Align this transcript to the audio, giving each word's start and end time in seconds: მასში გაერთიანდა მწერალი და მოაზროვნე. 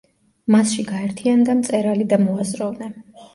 მასში 0.53 0.85
გაერთიანდა 0.91 1.55
მწერალი 1.59 2.09
და 2.15 2.21
მოაზროვნე. 2.25 2.91